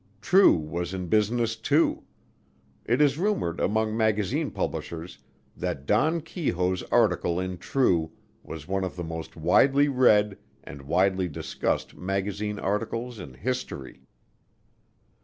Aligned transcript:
True 0.19 0.55
was 0.57 0.95
in 0.95 1.09
business 1.09 1.55
too. 1.55 2.05
It 2.85 3.01
is 3.01 3.19
rumored 3.19 3.59
among 3.59 3.95
magazine 3.95 4.49
publishers 4.49 5.19
that 5.55 5.85
Don 5.85 6.21
Keyhoe's 6.21 6.81
article 6.91 7.39
in 7.39 7.59
True 7.59 8.11
was 8.41 8.67
one 8.67 8.83
of 8.83 8.95
the 8.95 9.03
most 9.03 9.35
widely 9.37 9.89
read 9.89 10.39
and 10.63 10.81
widely 10.81 11.27
discussed 11.27 11.95
magazine 11.95 12.57
articles 12.57 13.19
in 13.19 13.35
history. 13.35 14.01